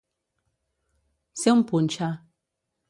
[1.43, 2.13] Ser un punxa.